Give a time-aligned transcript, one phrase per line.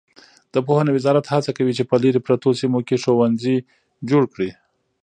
[0.53, 3.57] د پوهنې وزارت هڅه کوي چې په لیرې پرتو سیمو کې ښوونځي
[4.09, 4.49] جوړ کړي.